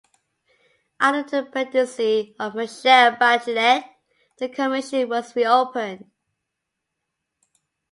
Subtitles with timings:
[0.99, 3.83] Under the presidency of Michelle Bachelet
[4.39, 6.09] the commission was reopened.